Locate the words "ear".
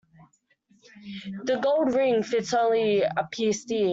3.71-3.89